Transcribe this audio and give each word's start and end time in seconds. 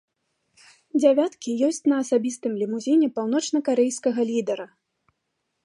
Дзявяткі 0.99 1.49
ёсць 1.67 1.83
на 1.91 1.95
асабістым 2.05 2.53
лімузіне 2.61 3.07
паўночнакарэйскага 3.19 4.21
лідара. 4.31 4.65